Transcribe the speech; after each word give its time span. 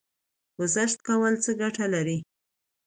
ګذشت 0.59 0.97
کول 1.07 1.33
څه 1.43 1.51
ګټه 1.61 1.85
لري؟ 1.93 2.17